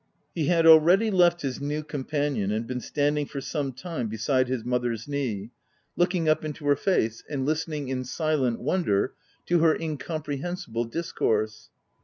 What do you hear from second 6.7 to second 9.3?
face, and listening in silent wonder